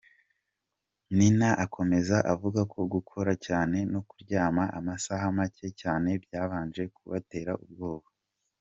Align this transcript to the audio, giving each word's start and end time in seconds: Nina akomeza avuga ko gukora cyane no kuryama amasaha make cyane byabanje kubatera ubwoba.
Nina 1.17 1.49
akomeza 1.65 2.17
avuga 2.33 2.61
ko 2.73 2.79
gukora 2.93 3.31
cyane 3.45 3.77
no 3.93 4.01
kuryama 4.09 4.63
amasaha 4.79 5.25
make 5.37 5.67
cyane 5.81 6.09
byabanje 6.23 6.83
kubatera 6.95 7.53
ubwoba. 7.63 8.07